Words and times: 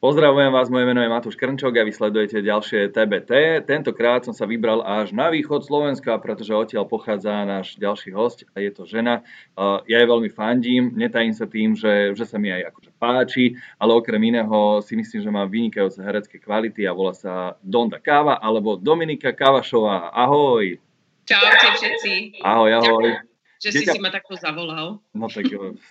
Pozdravujem 0.00 0.48
vás, 0.48 0.72
moje 0.72 0.88
meno 0.88 1.04
je 1.04 1.12
Matúš 1.12 1.36
Krnčok 1.36 1.76
a 1.76 1.84
vy 1.84 1.92
sledujete 1.92 2.40
ďalšie 2.40 2.88
TBT. 2.88 3.60
Tentokrát 3.68 4.24
som 4.24 4.32
sa 4.32 4.48
vybral 4.48 4.80
až 4.80 5.12
na 5.12 5.28
východ 5.28 5.60
Slovenska, 5.60 6.16
pretože 6.16 6.56
odtiaľ 6.56 6.88
pochádza 6.88 7.44
náš 7.44 7.76
ďalší 7.76 8.08
host 8.16 8.48
a 8.56 8.64
je 8.64 8.72
to 8.72 8.88
žena. 8.88 9.20
Ja 9.60 10.00
jej 10.00 10.08
veľmi 10.08 10.32
fandím, 10.32 10.96
netajím 10.96 11.36
sa 11.36 11.44
tým, 11.44 11.76
že, 11.76 12.16
že 12.16 12.24
sa 12.24 12.40
mi 12.40 12.48
aj 12.48 12.72
akože 12.72 12.90
páči, 12.96 13.60
ale 13.76 13.92
okrem 13.92 14.24
iného 14.24 14.80
si 14.80 14.96
myslím, 14.96 15.20
že 15.20 15.28
má 15.28 15.44
vynikajúce 15.44 16.00
herecké 16.00 16.40
kvality 16.40 16.88
a 16.88 16.96
volá 16.96 17.12
sa 17.12 17.60
Donda 17.60 18.00
Káva 18.00 18.40
alebo 18.40 18.80
Dominika 18.80 19.36
Kavašová. 19.36 20.16
Ahoj! 20.16 20.80
Čaute 21.28 21.76
všetci. 21.76 22.40
Ahoj, 22.40 22.72
ahoj. 22.72 23.04
Ďakujem, 23.04 23.28
že 23.60 23.68
si 23.68 23.84
ťa... 23.84 23.92
si 23.92 24.00
ma 24.00 24.08
takto 24.08 24.32
zavolal. 24.40 25.04
No 25.12 25.28
tak 25.28 25.44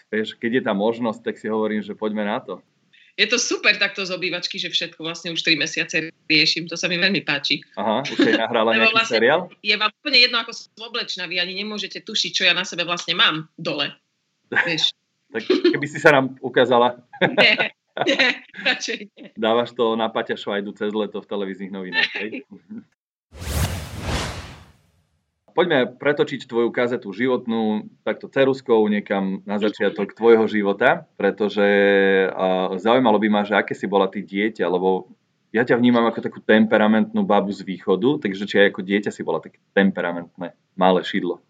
vieš, 0.09 0.33
keď 0.33 0.51
je 0.57 0.61
tá 0.65 0.73
možnosť, 0.73 1.29
tak 1.29 1.37
si 1.37 1.45
hovorím, 1.45 1.85
že 1.85 1.93
poďme 1.93 2.25
na 2.25 2.41
to 2.41 2.65
je 3.17 3.25
to 3.27 3.37
super 3.41 3.73
takto 3.75 4.05
z 4.05 4.11
obývačky, 4.13 4.59
že 4.61 4.69
všetko 4.69 5.01
vlastne 5.01 5.33
už 5.33 5.41
3 5.41 5.59
mesiace 5.59 5.95
riešim. 6.29 6.69
To 6.69 6.75
sa 6.77 6.91
mi 6.91 6.99
veľmi 6.99 7.25
páči. 7.25 7.63
Aha, 7.79 8.05
už 8.05 8.17
si 8.17 8.31
nahrala 8.35 8.71
nejaký 8.77 8.93
vlastne 8.95 9.15
seriál? 9.17 9.39
Je 9.63 9.75
vám 9.75 9.91
úplne 9.91 10.19
jedno, 10.19 10.37
ako 10.39 10.51
som 10.53 10.69
oblečná. 10.85 11.23
Vy 11.25 11.41
ani 11.41 11.53
nemôžete 11.59 12.03
tušiť, 12.05 12.31
čo 12.31 12.43
ja 12.45 12.53
na 12.53 12.63
sebe 12.63 12.85
vlastne 12.85 13.17
mám 13.17 13.49
dole. 13.55 13.91
Vieš. 14.67 14.93
tak 15.29 15.45
keby 15.45 15.87
si 15.87 15.97
sa 16.01 16.13
nám 16.13 16.37
ukázala. 16.41 16.99
nie, 17.21 17.53
nie, 18.09 18.25
radšej 18.65 18.97
nie. 19.13 19.25
Dávaš 19.37 19.75
to 19.75 19.93
na 19.97 20.09
Paťa 20.09 20.37
Švajdu 20.39 20.71
cez 20.73 20.91
leto 20.93 21.21
v 21.21 21.29
televíznych 21.29 21.71
novinách. 21.71 22.09
Poďme 25.51 25.95
pretočiť 25.99 26.47
tvoju 26.47 26.69
kazetu 26.73 27.11
životnú 27.11 27.89
takto 28.01 28.31
ceruskou 28.31 28.85
niekam 28.87 29.43
na 29.43 29.57
začiatok 29.59 30.15
tvojho 30.15 30.45
života, 30.47 31.09
pretože 31.19 31.65
zaujímalo 32.79 33.17
by 33.19 33.27
ma, 33.27 33.41
že 33.43 33.57
aké 33.57 33.73
si 33.73 33.85
bola 33.89 34.07
ty 34.07 34.23
dieťa, 34.23 34.65
lebo 34.65 35.11
ja 35.49 35.65
ťa 35.65 35.81
vnímam 35.81 36.05
ako 36.05 36.21
takú 36.21 36.39
temperamentnú 36.45 37.25
babu 37.25 37.49
z 37.49 37.65
východu, 37.65 38.21
takže 38.21 38.45
či 38.45 38.55
aj 38.61 38.67
ako 38.69 38.81
dieťa 38.85 39.09
si 39.09 39.25
bola 39.25 39.41
také 39.41 39.57
temperamentné, 39.73 40.53
malé 40.77 41.01
šidlo. 41.01 41.41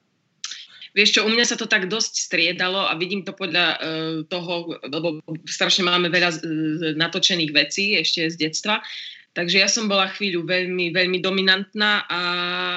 Vieš 0.96 1.20
čo, 1.20 1.22
u 1.22 1.30
mňa 1.30 1.46
sa 1.46 1.54
to 1.54 1.70
tak 1.70 1.86
dosť 1.86 2.14
striedalo 2.18 2.82
a 2.82 2.98
vidím 2.98 3.22
to 3.22 3.38
podľa 3.38 3.66
uh, 3.78 3.78
toho, 4.26 4.74
lebo 4.90 5.22
strašne 5.46 5.86
máme 5.86 6.10
veľa 6.10 6.30
uh, 6.34 6.40
natočených 6.98 7.52
vecí 7.54 7.94
ešte 7.94 8.26
z 8.26 8.36
detstva, 8.40 8.82
Takže 9.40 9.56
ja 9.56 9.72
som 9.72 9.88
bola 9.88 10.12
chvíľu 10.12 10.44
veľmi, 10.44 10.92
veľmi 10.92 11.24
dominantná 11.24 12.04
a, 12.12 12.22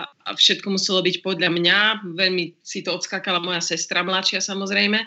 a 0.07 0.31
všetko 0.31 0.71
muselo 0.71 1.03
byť 1.03 1.19
podľa 1.19 1.51
mňa. 1.51 2.07
Veľmi 2.15 2.55
si 2.63 2.87
to 2.87 2.95
odskákala 2.95 3.43
moja 3.43 3.59
sestra 3.59 4.07
mladšia 4.07 4.39
samozrejme. 4.39 5.03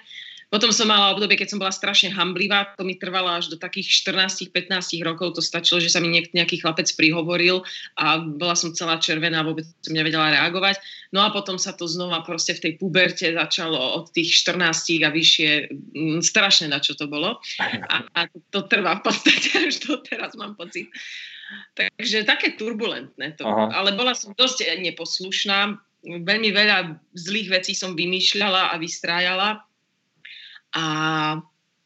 Potom 0.52 0.70
som 0.70 0.86
mala 0.86 1.16
obdobie, 1.16 1.40
keď 1.40 1.56
som 1.56 1.60
bola 1.64 1.72
strašne 1.74 2.14
hamblivá, 2.14 2.76
to 2.78 2.86
mi 2.86 3.00
trvalo 3.00 3.34
až 3.34 3.50
do 3.50 3.58
takých 3.58 4.04
14-15 4.06 5.00
rokov, 5.02 5.40
to 5.40 5.42
stačilo, 5.42 5.82
že 5.82 5.90
sa 5.90 6.04
mi 6.04 6.12
niek- 6.12 6.36
nejaký 6.36 6.62
chlapec 6.62 6.86
prihovoril 6.94 7.66
a 7.98 8.22
bola 8.22 8.54
som 8.54 8.76
celá 8.76 9.02
červená, 9.02 9.42
vôbec 9.42 9.66
som 9.82 9.96
nevedela 9.96 10.32
reagovať. 10.36 10.78
No 11.16 11.26
a 11.26 11.34
potom 11.34 11.58
sa 11.58 11.74
to 11.74 11.90
znova 11.90 12.22
proste 12.22 12.54
v 12.56 12.62
tej 12.62 12.74
puberte 12.78 13.26
začalo 13.32 14.00
od 14.00 14.14
tých 14.14 14.44
14 14.46 15.02
a 15.02 15.10
vyššie, 15.10 15.50
m, 15.72 16.20
mm, 16.20 16.20
strašne 16.22 16.68
na 16.70 16.78
čo 16.78 16.94
to 16.94 17.10
bolo. 17.10 17.42
A, 17.64 18.06
a 18.14 18.20
to 18.54 18.70
trvá 18.70 19.02
v 19.02 19.12
podstate 19.12 19.50
až 19.72 19.82
do 19.82 19.98
teraz, 20.04 20.38
mám 20.38 20.54
pocit. 20.54 20.94
Takže 21.76 22.26
také 22.26 22.58
turbulentné 22.58 23.38
to. 23.38 23.46
Aha. 23.46 23.74
Ale 23.76 23.94
bola 23.94 24.18
som 24.18 24.34
dosť 24.34 24.66
neposlušná. 24.82 25.78
Veľmi 26.06 26.50
veľa 26.54 27.02
zlých 27.18 27.50
vecí 27.62 27.74
som 27.78 27.94
vymýšľala 27.94 28.74
a 28.74 28.76
vystrájala. 28.82 29.62
A, 30.76 30.86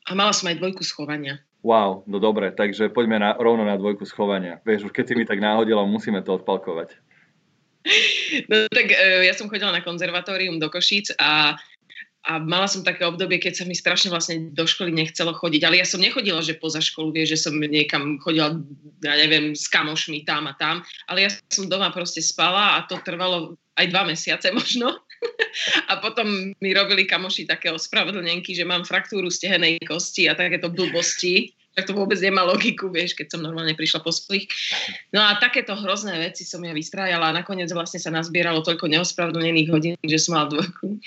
a 0.08 0.12
mala 0.16 0.34
som 0.34 0.50
aj 0.50 0.60
dvojku 0.60 0.84
schovania. 0.84 1.44
Wow, 1.60 2.08
no 2.08 2.24
dobre, 2.24 2.56
takže 2.56 2.88
poďme 2.88 3.20
na, 3.20 3.36
rovno 3.36 3.68
na 3.68 3.76
dvojku 3.76 4.08
schovania. 4.08 4.64
Vieš, 4.64 4.90
už 4.90 4.96
keď 4.96 5.06
si 5.12 5.14
mi 5.20 5.28
tak 5.28 5.44
náhodila, 5.44 5.84
musíme 5.84 6.24
to 6.24 6.40
odpalkovať. 6.40 6.96
No 8.48 8.68
tak 8.72 8.92
e, 8.92 9.28
ja 9.28 9.34
som 9.36 9.52
chodila 9.52 9.72
na 9.72 9.84
konzervatórium 9.84 10.60
do 10.60 10.68
Košíc 10.72 11.12
a 11.20 11.60
a 12.28 12.36
mala 12.36 12.68
som 12.68 12.84
také 12.84 13.08
obdobie, 13.08 13.40
keď 13.40 13.64
sa 13.64 13.66
mi 13.66 13.72
strašne 13.72 14.12
vlastne 14.12 14.52
do 14.52 14.68
školy 14.68 14.92
nechcelo 14.92 15.32
chodiť. 15.32 15.62
Ale 15.64 15.80
ja 15.80 15.88
som 15.88 16.04
nechodila, 16.04 16.44
že 16.44 16.60
poza 16.60 16.84
školu, 16.84 17.16
vie, 17.16 17.24
že 17.24 17.40
som 17.40 17.56
niekam 17.56 18.20
chodila, 18.20 18.60
ja 19.00 19.16
neviem, 19.16 19.56
s 19.56 19.72
kamošmi 19.72 20.28
tam 20.28 20.52
a 20.52 20.54
tam. 20.60 20.84
Ale 21.08 21.26
ja 21.26 21.30
som 21.48 21.72
doma 21.72 21.96
proste 21.96 22.20
spala 22.20 22.76
a 22.76 22.84
to 22.84 23.00
trvalo 23.08 23.56
aj 23.80 23.86
dva 23.88 24.04
mesiace 24.04 24.52
možno. 24.60 25.00
a 25.92 26.00
potom 26.00 26.56
mi 26.60 26.70
robili 26.76 27.08
kamoši 27.08 27.48
také 27.48 27.72
ospravedlnenky, 27.72 28.52
že 28.56 28.68
mám 28.68 28.88
fraktúru 28.88 29.32
stehenej 29.32 29.80
kosti 29.84 30.28
a 30.28 30.36
takéto 30.36 30.72
blbosti 30.72 31.56
tak 31.80 31.86
to 31.86 31.96
vôbec 31.96 32.20
nemá 32.20 32.44
logiku, 32.44 32.92
vieš, 32.92 33.16
keď 33.16 33.32
som 33.32 33.46
normálne 33.46 33.72
prišla 33.72 34.04
po 34.04 34.12
svojich. 34.12 34.52
No 35.16 35.24
a 35.24 35.40
takéto 35.40 35.80
hrozné 35.80 36.20
veci 36.20 36.44
som 36.44 36.60
ja 36.60 36.76
vystrájala 36.76 37.32
a 37.32 37.38
nakoniec 37.40 37.72
vlastne 37.72 38.04
sa 38.04 38.12
nazbieralo 38.12 38.60
toľko 38.68 38.92
neospravedlnených 38.92 39.70
hodín, 39.72 39.96
že 40.04 40.20
som 40.20 40.36
mala 40.36 40.52
dvojku. 40.52 41.00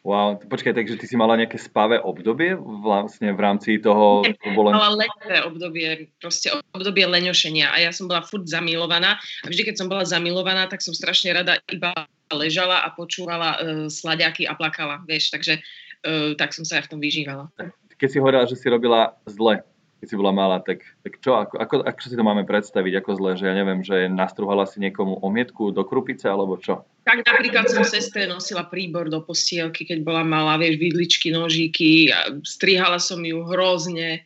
Wow, 0.00 0.40
počkaj, 0.40 0.72
takže 0.72 0.96
ty 0.96 1.04
si 1.04 1.12
mala 1.12 1.36
nejaké 1.36 1.60
spavé 1.60 2.00
obdobie 2.00 2.56
vlastne 2.56 3.36
v 3.36 3.40
rámci 3.40 3.76
toho... 3.76 4.24
Bola... 4.56 4.72
Mala 4.72 4.96
letné 4.96 5.44
obdobie, 5.44 6.08
proste 6.24 6.48
obdobie 6.72 7.04
leňošenia 7.04 7.68
a 7.68 7.76
ja 7.84 7.92
som 7.92 8.08
bola 8.08 8.24
furt 8.24 8.48
zamilovaná 8.48 9.20
a 9.20 9.46
vždy, 9.46 9.68
keď 9.68 9.76
som 9.76 9.92
bola 9.92 10.08
zamilovaná, 10.08 10.72
tak 10.72 10.80
som 10.80 10.96
strašne 10.96 11.36
rada 11.36 11.60
iba 11.68 11.92
ležala 12.32 12.80
a 12.80 12.88
počúvala 12.96 13.60
uh, 13.60 13.60
sladiaky 13.92 14.48
a 14.48 14.56
plakala, 14.56 15.04
vieš, 15.04 15.36
takže 15.36 15.60
uh, 15.60 16.32
tak 16.32 16.56
som 16.56 16.64
sa 16.64 16.80
aj 16.80 16.88
v 16.88 16.90
tom 16.96 17.00
vyžívala. 17.04 17.52
Keď 18.00 18.08
si 18.08 18.20
hovorila, 18.24 18.48
že 18.48 18.56
si 18.56 18.72
robila 18.72 19.12
zle, 19.28 19.60
keď 20.00 20.06
si 20.08 20.16
bola 20.16 20.32
malá, 20.32 20.64
tak, 20.64 20.80
tak 21.04 21.20
čo, 21.20 21.36
ako, 21.36 21.60
ako, 21.60 21.74
ako 21.84 21.98
si 22.00 22.16
to 22.16 22.24
máme 22.24 22.48
predstaviť, 22.48 23.04
ako 23.04 23.10
zle, 23.20 23.30
že 23.36 23.44
ja 23.52 23.54
neviem, 23.54 23.84
že 23.84 24.08
nastruhala 24.08 24.64
si 24.64 24.80
niekomu 24.80 25.20
omietku 25.20 25.76
do 25.76 25.84
krupice, 25.84 26.24
alebo 26.24 26.56
čo? 26.56 26.88
Tak 27.04 27.20
napríklad 27.20 27.68
som 27.68 27.84
sestre 27.84 28.24
nosila 28.24 28.64
príbor 28.64 29.12
do 29.12 29.20
postielky, 29.20 29.84
keď 29.84 30.00
bola 30.00 30.24
malá, 30.24 30.56
vieš, 30.56 30.80
vidličky, 30.80 31.28
nožíky, 31.28 32.08
strihala 32.40 32.96
som 32.96 33.20
ju 33.20 33.44
hrozne, 33.44 34.24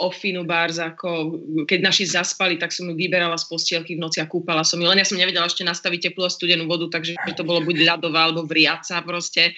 Ofinu 0.00 0.48
Barzako, 0.48 1.36
keď 1.68 1.78
naši 1.84 2.08
zaspali, 2.08 2.56
tak 2.56 2.72
som 2.72 2.88
ju 2.88 2.96
vyberala 2.96 3.36
z 3.36 3.44
postielky 3.44 4.00
v 4.00 4.00
noci 4.00 4.24
a 4.24 4.24
kúpala 4.24 4.64
som 4.64 4.80
ju. 4.80 4.88
Len 4.88 4.96
ja 4.96 5.04
som 5.04 5.20
nevedela 5.20 5.44
ešte 5.44 5.60
nastaviť 5.60 6.08
teplú 6.08 6.24
a 6.24 6.32
studenú 6.32 6.64
vodu, 6.64 6.88
takže 6.88 7.20
to 7.36 7.44
bolo 7.44 7.60
buď 7.60 7.84
ľadová 7.84 8.32
alebo 8.32 8.48
vriaca 8.48 8.96
proste. 9.04 9.52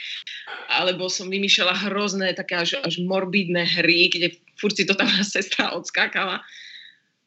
Alebo 0.66 1.06
som 1.06 1.30
vymýšľala 1.30 1.86
hrozné, 1.86 2.34
také 2.34 2.58
až, 2.58 2.82
až 2.82 2.98
morbidné 3.06 3.70
hry, 3.78 4.10
kde 4.10 4.34
furt 4.62 4.78
si 4.78 4.86
to 4.86 4.94
tam 4.94 5.10
sestra 5.26 5.74
odskákala. 5.74 6.38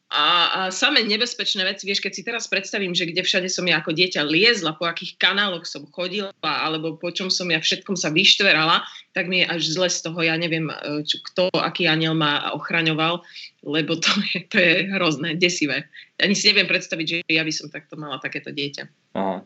A, 0.05 0.25
a 0.47 0.59
samé 0.69 1.01
nebezpečné 1.01 1.65
veci, 1.65 1.89
vieš, 1.89 1.99
keď 1.99 2.11
si 2.13 2.21
teraz 2.21 2.45
predstavím, 2.45 2.93
že 2.93 3.09
kde 3.09 3.25
všade 3.25 3.49
som 3.49 3.65
ja 3.65 3.81
ako 3.81 3.89
dieťa 3.89 4.21
liezla, 4.21 4.77
po 4.77 4.85
akých 4.85 5.17
kanáloch 5.17 5.65
som 5.65 5.83
chodila, 5.89 6.29
alebo 6.45 6.93
po 6.93 7.09
čom 7.09 7.33
som 7.33 7.49
ja 7.49 7.57
všetkom 7.57 7.97
sa 7.97 8.13
vyštverala, 8.13 8.85
tak 9.17 9.25
mi 9.25 9.41
je 9.41 9.49
až 9.49 9.61
zle 9.65 9.89
z 9.89 10.05
toho, 10.05 10.19
ja 10.21 10.37
neviem, 10.37 10.69
e, 10.69 11.03
čo, 11.03 11.19
kto, 11.25 11.49
aký 11.57 11.89
aniel 11.89 12.13
ma 12.13 12.53
ochraňoval, 12.53 13.25
lebo 13.65 13.97
to 13.97 14.13
je, 14.31 14.45
to 14.45 14.61
je 14.61 14.87
hrozné, 14.93 15.41
desivé. 15.41 15.89
Ani 16.21 16.37
si 16.37 16.53
neviem 16.53 16.69
predstaviť, 16.69 17.05
že 17.09 17.17
ja 17.25 17.41
by 17.41 17.51
som 17.51 17.73
takto 17.73 17.97
mala 17.97 18.21
takéto 18.21 18.53
dieťa. 18.53 18.85
Aha. 19.17 19.41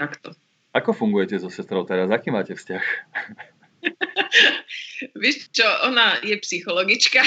Takto. 0.00 0.32
Ako 0.72 0.96
fungujete 0.96 1.36
so 1.36 1.52
sestrou 1.52 1.84
teraz? 1.84 2.08
Aký 2.08 2.32
máte 2.32 2.56
vzťah? 2.56 2.82
Víš 5.16 5.48
čo, 5.54 5.66
ona 5.86 6.20
je 6.20 6.36
psychologička. 6.40 7.24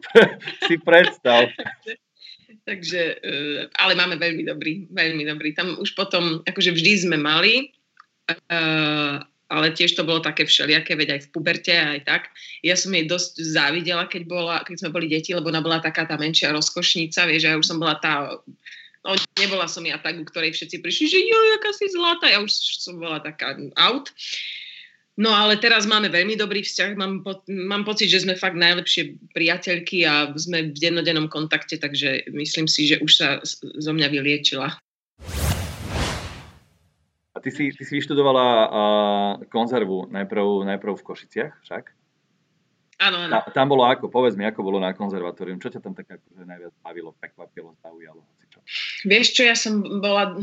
si 0.68 0.76
predstav. 0.80 1.50
Takže, 2.68 3.02
eh, 3.20 3.60
ale 3.76 3.92
máme 3.92 4.16
veľmi 4.16 4.44
dobrý, 4.48 4.88
veľmi 4.88 5.24
dobrý. 5.28 5.52
Tam 5.52 5.76
už 5.76 5.92
potom, 5.92 6.40
akože 6.48 6.72
vždy 6.72 6.92
sme 7.04 7.16
mali, 7.20 7.68
eh, 8.32 9.16
ale 9.52 9.66
tiež 9.76 9.92
to 9.92 10.08
bolo 10.08 10.24
také 10.24 10.48
všelijaké, 10.48 10.96
veď 10.96 11.08
aj 11.14 11.20
v 11.28 11.30
puberte, 11.30 11.74
aj 11.76 12.00
tak. 12.08 12.22
Ja 12.64 12.72
som 12.74 12.96
jej 12.96 13.04
dosť 13.04 13.44
závidela, 13.44 14.08
keď, 14.08 14.22
bola, 14.24 14.56
keď 14.64 14.80
sme 14.80 14.94
boli 14.96 15.06
deti, 15.12 15.36
lebo 15.36 15.52
ona 15.52 15.60
bola 15.60 15.84
taká 15.84 16.08
tá 16.08 16.16
menšia 16.16 16.56
rozkošnica, 16.56 17.28
vieš, 17.28 17.42
ja 17.44 17.60
už 17.60 17.68
som 17.68 17.76
bola 17.76 18.00
tá 18.00 18.40
No, 19.04 19.12
nebola 19.36 19.68
som 19.68 19.84
ja 19.84 20.00
tak, 20.00 20.16
u 20.16 20.24
ktorej 20.24 20.56
všetci 20.56 20.80
prišli, 20.80 21.06
že 21.12 21.20
jo, 21.20 21.36
aká 21.60 21.76
si 21.76 21.92
zlatá, 21.92 22.24
ja 22.24 22.40
už 22.40 22.48
som 22.80 22.96
bola 22.96 23.20
taká 23.20 23.52
out. 23.76 24.08
No 25.14 25.30
ale 25.30 25.62
teraz 25.62 25.86
máme 25.86 26.10
veľmi 26.10 26.34
dobrý 26.34 26.66
vzťah, 26.66 26.98
mám, 26.98 27.22
po, 27.22 27.38
mám 27.46 27.86
pocit, 27.86 28.10
že 28.10 28.26
sme 28.26 28.34
fakt 28.34 28.58
najlepšie 28.58 29.30
priateľky 29.30 30.02
a 30.02 30.34
sme 30.34 30.74
v 30.74 30.78
dennodennom 30.78 31.30
kontakte, 31.30 31.78
takže 31.78 32.26
myslím 32.34 32.66
si, 32.66 32.90
že 32.90 32.98
už 32.98 33.12
sa 33.14 33.38
zo 33.62 33.92
mňa 33.94 34.10
vyliečila. 34.10 34.74
A 37.34 37.38
ty 37.38 37.50
si, 37.54 37.70
ty 37.70 37.82
si 37.86 38.02
vyštudovala 38.02 38.46
uh, 38.66 38.66
konzervu 39.54 40.10
najprv, 40.10 40.66
najprv 40.66 40.92
v 40.98 41.06
Košiciach 41.06 41.54
však? 41.62 41.84
Áno, 43.02 43.16
áno. 43.26 43.32
Ta, 43.32 43.50
tam 43.50 43.74
bolo 43.74 43.82
ako? 43.86 44.06
Povedz 44.06 44.38
mi, 44.38 44.46
ako 44.46 44.62
bolo 44.62 44.78
na 44.78 44.94
konzervatórium. 44.94 45.58
Čo 45.58 45.74
ťa 45.74 45.80
tam 45.82 45.94
tak 45.98 46.06
akože 46.06 46.44
najviac 46.46 46.74
bavilo, 46.78 47.10
prekvapilo, 47.18 47.74
zaujalo? 47.82 48.22
Čo? 48.50 48.60
Vieš 49.10 49.26
čo, 49.34 49.42
ja 49.42 49.58
som 49.58 49.82
bola, 49.98 50.38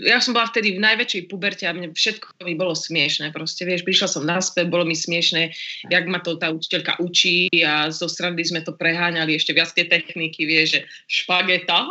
ja 0.00 0.18
som 0.24 0.32
bola 0.32 0.48
vtedy 0.48 0.74
v 0.74 0.82
najväčšej 0.82 1.28
puberte 1.28 1.68
a 1.68 1.76
mne 1.76 1.92
všetko 1.92 2.40
mi 2.42 2.56
bolo 2.56 2.72
smiešné. 2.72 3.28
Proste, 3.30 3.68
vieš, 3.68 3.84
prišla 3.84 4.08
som 4.08 4.24
naspäť, 4.24 4.72
bolo 4.72 4.88
mi 4.88 4.96
smiešné, 4.96 5.52
jak 5.92 6.04
ma 6.08 6.18
to 6.24 6.40
tá 6.40 6.48
učiteľka 6.48 6.96
učí 7.04 7.52
a 7.60 7.92
zo 7.92 8.08
strany 8.08 8.40
sme 8.40 8.64
to 8.64 8.72
preháňali 8.72 9.36
ešte 9.36 9.52
viac 9.52 9.68
tie 9.76 9.84
techniky, 9.84 10.48
vieš, 10.48 10.80
že 10.80 10.80
špageta 11.06 11.84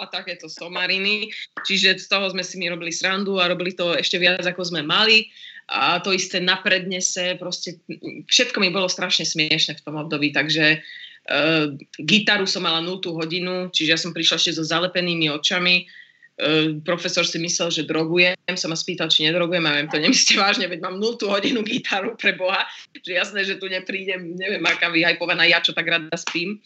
a 0.00 0.06
takéto 0.08 0.46
somariny. 0.46 1.28
Čiže 1.66 1.98
z 2.00 2.06
toho 2.06 2.30
sme 2.30 2.46
si 2.46 2.56
mi 2.56 2.70
robili 2.70 2.94
srandu 2.94 3.42
a 3.42 3.50
robili 3.50 3.74
to 3.74 3.92
ešte 3.98 4.16
viac, 4.16 4.46
ako 4.46 4.62
sme 4.62 4.80
mali 4.86 5.28
a 5.70 6.02
to 6.02 6.10
isté 6.10 6.42
na 6.42 6.58
prednese, 6.58 7.38
proste 7.38 7.78
všetko 8.26 8.58
mi 8.58 8.74
bolo 8.74 8.90
strašne 8.90 9.22
smiešne 9.22 9.78
v 9.78 9.84
tom 9.86 9.94
období, 10.02 10.34
takže 10.34 10.82
uh, 10.82 11.70
gitaru 12.02 12.50
som 12.50 12.66
mala 12.66 12.82
0 12.82 12.98
hodinu, 13.14 13.70
čiže 13.70 13.90
ja 13.94 13.98
som 13.98 14.10
prišla 14.10 14.36
ešte 14.42 14.58
so 14.58 14.66
zalepenými 14.66 15.30
očami, 15.30 15.86
uh, 15.86 16.74
profesor 16.82 17.22
si 17.22 17.38
myslel, 17.38 17.70
že 17.70 17.86
drogujem, 17.86 18.34
sa 18.58 18.66
ma 18.66 18.74
spýtal, 18.74 19.06
či 19.06 19.30
nedrogujem, 19.30 19.62
a 19.62 19.78
viem, 19.78 19.86
to 19.86 20.02
nemyslíte 20.02 20.34
vážne, 20.42 20.66
veď 20.66 20.82
mám 20.82 20.98
0 20.98 21.22
hodinu 21.30 21.62
gitaru 21.62 22.18
pre 22.18 22.34
Boha, 22.34 22.66
že 22.98 23.14
jasné, 23.14 23.46
že 23.46 23.62
tu 23.62 23.70
neprídem, 23.70 24.34
neviem, 24.34 24.62
aká 24.66 24.90
vyhajpovaná 24.90 25.46
ja, 25.46 25.62
čo 25.62 25.70
tak 25.70 25.86
rada 25.86 26.18
spím. 26.18 26.58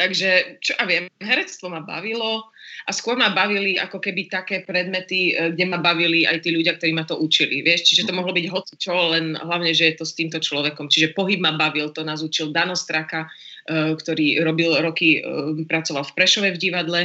Takže, 0.00 0.56
čo 0.64 0.72
ja 0.80 0.88
viem, 0.88 1.12
herectvo 1.20 1.68
ma 1.68 1.84
bavilo, 1.84 2.48
a 2.88 2.90
skôr 2.96 3.20
ma 3.20 3.36
bavili 3.36 3.76
ako 3.76 4.00
keby 4.00 4.32
také 4.32 4.64
predmety, 4.64 5.36
e, 5.36 5.52
kde 5.52 5.64
ma 5.68 5.76
bavili 5.76 6.24
aj 6.24 6.40
tí 6.40 6.56
ľudia, 6.56 6.80
ktorí 6.80 6.96
ma 6.96 7.04
to 7.04 7.20
učili. 7.20 7.60
Vieš? 7.60 7.84
Čiže 7.84 8.08
to 8.08 8.16
mohlo 8.16 8.32
byť 8.32 8.46
hoci 8.48 8.74
čo, 8.80 9.12
len 9.12 9.36
hlavne, 9.36 9.76
že 9.76 9.92
je 9.92 9.94
to 10.00 10.08
s 10.08 10.16
týmto 10.16 10.40
človekom. 10.40 10.88
Čiže 10.88 11.12
pohyb 11.12 11.44
ma 11.44 11.52
bavil, 11.52 11.92
to 11.92 12.00
nás 12.00 12.24
učil 12.24 12.48
Dano 12.54 12.72
Straka, 12.72 13.28
e, 13.68 13.92
ktorý 13.92 14.40
robil 14.40 14.72
roky, 14.80 15.20
e, 15.20 15.60
pracoval 15.68 16.08
v 16.08 16.14
Prešove 16.16 16.48
v 16.56 16.62
divadle. 16.62 17.00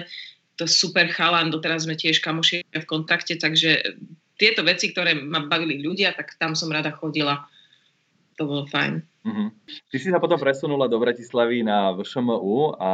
To 0.55 0.63
super 0.63 1.11
chalan, 1.11 1.51
doteraz 1.51 1.83
sme 1.83 1.99
tiež 1.99 2.23
kamoši 2.23 2.63
v 2.63 2.85
kontakte, 2.87 3.35
takže 3.35 3.99
tieto 4.39 4.63
veci, 4.63 4.95
ktoré 4.95 5.15
ma 5.19 5.43
bavili 5.43 5.83
ľudia, 5.83 6.15
tak 6.15 6.39
tam 6.39 6.55
som 6.55 6.71
rada 6.71 6.95
chodila. 6.95 7.43
To 8.35 8.43
bolo 8.43 8.63
fajn. 8.67 8.99
Uh-huh. 9.25 9.49
Ty 9.89 9.97
si 9.97 10.11
sa 10.11 10.19
potom 10.19 10.35
presunula 10.35 10.91
do 10.91 10.99
Bratislavy 10.99 11.63
na 11.63 11.95
VŠMU 11.95 12.75
a, 12.77 12.91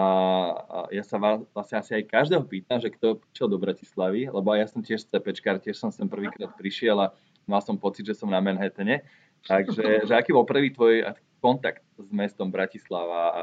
a 0.64 0.78
ja 0.94 1.04
sa 1.04 1.18
vás, 1.18 1.42
vlastne 1.52 1.82
asi 1.82 1.92
aj 1.98 2.08
každého 2.08 2.46
pýtam, 2.46 2.78
že 2.78 2.94
kto 2.94 3.20
prišiel 3.20 3.48
do 3.50 3.58
Bratislavy, 3.58 4.30
lebo 4.30 4.54
ja 4.54 4.70
som 4.70 4.86
tiež 4.86 5.10
CPčkár, 5.10 5.58
tiež 5.58 5.82
som 5.82 5.90
sem 5.90 6.06
prvýkrát 6.06 6.54
prišiel 6.56 6.96
a 7.04 7.12
mal 7.50 7.60
som 7.60 7.76
pocit, 7.76 8.06
že 8.06 8.16
som 8.16 8.30
na 8.30 8.40
Manhattane. 8.40 9.04
Takže 9.44 9.84
že 10.08 10.14
aký 10.14 10.32
bol 10.32 10.48
prvý 10.48 10.72
tvoj 10.72 11.10
kontakt 11.42 11.84
s 11.98 12.10
mestom 12.14 12.54
Bratislava 12.54 13.22
a 13.34 13.42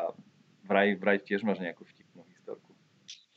vraj, 0.65 0.97
vraj 0.97 1.19
tiež 1.21 1.44
máš 1.44 1.61
nejakú 1.61 1.83
vtipnú 1.83 2.07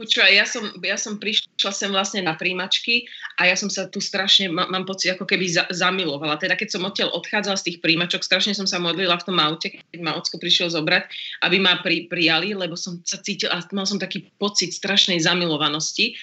Počúvaj, 0.01 0.33
ja 0.33 0.49
som, 0.49 0.65
ja 0.81 0.97
som 0.97 1.21
prišla 1.21 1.69
sem 1.69 1.93
vlastne 1.93 2.25
na 2.25 2.33
príjmačky 2.33 3.05
a 3.37 3.45
ja 3.45 3.53
som 3.53 3.69
sa 3.69 3.85
tu 3.85 4.01
strašne, 4.01 4.49
má, 4.49 4.65
mám 4.65 4.81
pocit, 4.81 5.13
ako 5.13 5.29
keby 5.29 5.45
za, 5.45 5.69
zamilovala. 5.69 6.41
Teda 6.41 6.57
keď 6.57 6.73
som 6.73 6.81
odtiaľ 6.81 7.13
odchádzala 7.13 7.53
z 7.61 7.65
tých 7.69 7.77
príjmačok, 7.85 8.25
strašne 8.25 8.57
som 8.57 8.65
sa 8.65 8.81
modlila 8.81 9.21
v 9.21 9.29
tom 9.29 9.37
aute, 9.37 9.69
keď 9.69 10.01
ma 10.01 10.17
ocko 10.17 10.41
prišiel 10.41 10.73
zobrať, 10.73 11.05
aby 11.45 11.61
ma 11.61 11.85
pri, 11.85 12.09
prijali, 12.09 12.57
lebo 12.57 12.73
som 12.73 12.97
sa 13.05 13.21
cítila, 13.21 13.61
mal 13.69 13.85
som 13.85 14.01
taký 14.01 14.25
pocit 14.41 14.73
strašnej 14.73 15.21
zamilovanosti. 15.21 16.17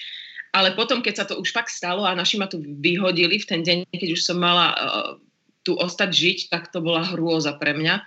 Ale 0.51 0.75
potom, 0.75 0.99
keď 0.99 1.13
sa 1.15 1.25
to 1.31 1.39
už 1.39 1.55
fakt 1.55 1.71
stalo 1.71 2.03
a 2.03 2.11
naši 2.11 2.35
ma 2.35 2.51
tu 2.51 2.59
vyhodili 2.59 3.39
v 3.39 3.47
ten 3.47 3.63
deň, 3.63 3.95
keď 3.95 4.09
už 4.11 4.27
som 4.27 4.43
mala 4.43 4.75
uh, 4.75 5.09
tu 5.63 5.79
ostať 5.79 6.11
žiť, 6.11 6.37
tak 6.51 6.67
to 6.75 6.83
bola 6.83 7.07
hrôza 7.15 7.55
pre 7.55 7.71
mňa 7.71 8.03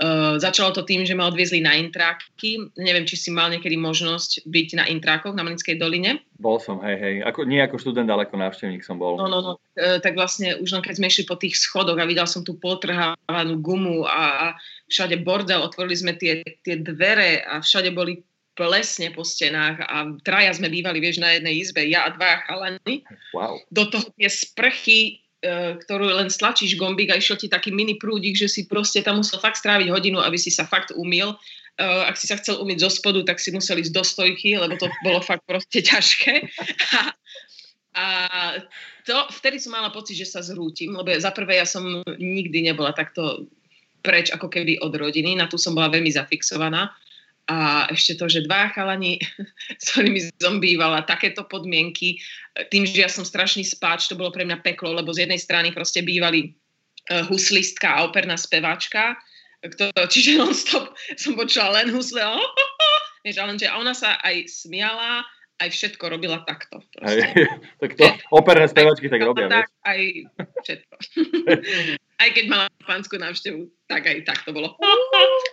Uh, 0.00 0.40
začalo 0.40 0.72
to 0.72 0.80
tým, 0.80 1.04
že 1.04 1.12
ma 1.12 1.28
odviezli 1.28 1.60
na 1.60 1.76
intráky. 1.76 2.56
Neviem, 2.80 3.04
či 3.04 3.20
si 3.20 3.28
mal 3.28 3.52
niekedy 3.52 3.76
možnosť 3.76 4.48
byť 4.48 4.68
na 4.80 4.88
intrákoch 4.88 5.36
na 5.36 5.44
Mlinskej 5.44 5.76
doline. 5.76 6.24
Bol 6.40 6.56
som, 6.56 6.80
hej, 6.80 6.96
hej. 6.96 7.14
Ako, 7.20 7.44
nie 7.44 7.60
ako 7.60 7.76
študent, 7.76 8.08
ale 8.08 8.24
ako 8.24 8.40
návštevník 8.40 8.80
som 8.80 8.96
bol. 8.96 9.20
No, 9.20 9.28
no, 9.28 9.44
no. 9.44 9.52
Uh, 9.76 10.00
tak 10.00 10.16
vlastne 10.16 10.56
už 10.56 10.72
len 10.72 10.80
keď 10.80 10.96
sme 10.96 11.12
išli 11.12 11.28
po 11.28 11.36
tých 11.36 11.60
schodoch 11.60 12.00
a 12.00 12.08
videl 12.08 12.24
som 12.24 12.40
tú 12.40 12.56
potrhávanú 12.56 13.60
gumu 13.60 14.08
a, 14.08 14.24
a 14.40 14.46
všade 14.88 15.20
bordel, 15.20 15.60
otvorili 15.60 16.00
sme 16.00 16.16
tie, 16.16 16.40
tie 16.64 16.80
dvere 16.80 17.44
a 17.44 17.60
všade 17.60 17.92
boli 17.92 18.24
plesne 18.56 19.12
po 19.12 19.20
stenách 19.20 19.84
a 19.84 20.16
traja 20.24 20.56
sme 20.56 20.72
bývali, 20.72 20.96
vieš, 20.96 21.20
na 21.20 21.36
jednej 21.36 21.60
izbe, 21.60 21.84
ja 21.84 22.08
a 22.08 22.16
dva 22.16 22.40
chalani. 22.48 23.04
Wow. 23.36 23.60
Do 23.68 23.84
toho 23.92 24.08
tie 24.16 24.32
sprchy 24.32 25.20
E, 25.20 25.29
ktorú 25.40 26.04
len 26.20 26.28
stlačíš 26.28 26.76
gombík 26.76 27.08
a 27.12 27.16
išiel 27.16 27.40
ti 27.40 27.48
taký 27.48 27.72
mini 27.72 27.96
prúdik, 27.96 28.36
že 28.36 28.44
si 28.44 28.68
proste 28.68 29.00
tam 29.00 29.24
musel 29.24 29.40
fakt 29.40 29.56
stráviť 29.56 29.88
hodinu, 29.88 30.20
aby 30.20 30.36
si 30.36 30.52
sa 30.52 30.68
fakt 30.68 30.92
umil. 30.92 31.32
Uh, 31.80 32.04
ak 32.04 32.20
si 32.20 32.28
sa 32.28 32.36
chcel 32.36 32.60
umyť 32.60 32.84
zo 32.84 32.90
spodu, 32.92 33.24
tak 33.24 33.40
si 33.40 33.48
musel 33.56 33.80
ísť 33.80 33.94
do 33.96 34.04
stojky, 34.04 34.60
lebo 34.60 34.76
to 34.76 34.92
bolo 35.00 35.24
fakt 35.24 35.48
proste 35.48 35.80
ťažké. 35.88 36.44
A, 37.96 38.06
to, 39.08 39.16
vtedy 39.40 39.56
som 39.56 39.72
mala 39.72 39.88
pocit, 39.88 40.14
že 40.14 40.28
sa 40.28 40.44
zrútim, 40.44 40.92
lebo 40.92 41.08
za 41.16 41.32
prvé 41.32 41.56
ja 41.56 41.66
som 41.66 42.04
nikdy 42.06 42.68
nebola 42.68 42.92
takto 42.92 43.48
preč 44.04 44.28
ako 44.28 44.52
keby 44.52 44.80
od 44.84 44.92
rodiny, 44.92 45.36
na 45.36 45.48
tu 45.48 45.56
som 45.56 45.72
bola 45.72 45.88
veľmi 45.88 46.12
zafixovaná. 46.12 46.92
A 47.50 47.90
ešte 47.90 48.14
to, 48.14 48.30
že 48.30 48.46
dva 48.46 48.70
chalani, 48.70 49.18
s 49.82 49.90
ktorými 49.90 50.30
som 50.38 50.62
bývala, 50.62 51.02
takéto 51.02 51.42
podmienky, 51.42 52.22
tým, 52.70 52.86
že 52.86 53.02
ja 53.02 53.10
som 53.10 53.26
strašný 53.26 53.66
spáč, 53.66 54.06
to 54.06 54.14
bolo 54.14 54.30
pre 54.30 54.46
mňa 54.46 54.62
peklo, 54.62 54.94
lebo 54.94 55.10
z 55.10 55.26
jednej 55.26 55.42
strany 55.42 55.74
proste 55.74 56.06
bývali 56.06 56.54
uh, 57.10 57.26
huslistka 57.26 57.90
a 57.90 58.06
operná 58.06 58.38
speváčka, 58.38 59.18
kto, 59.60 59.90
čiže 59.92 60.38
non-stop 60.38 60.94
som 61.22 61.34
počula 61.34 61.82
len 61.82 61.90
husle, 61.90 62.22
vieš, 63.26 63.36
ale 63.42 63.58
že 63.58 63.68
ona 63.74 63.92
sa 63.92 64.16
aj 64.22 64.46
smiala, 64.46 65.26
aj 65.60 65.68
všetko 65.68 66.04
robila 66.08 66.40
takto. 66.48 66.80
Aj, 67.04 67.14
tak 67.80 67.90
to 68.00 68.04
operné 68.38 68.66
spevačky 68.66 69.12
tak 69.12 69.20
robia, 69.20 69.46
tak, 69.46 69.68
Aj 69.84 70.00
všetko. 70.64 70.94
aj 72.24 72.28
keď 72.32 72.44
mala 72.48 72.66
pánsku 72.84 73.20
návštevu, 73.20 73.68
tak 73.84 74.08
aj 74.08 74.24
tak 74.24 74.40
to 74.48 74.56
bolo. 74.56 74.76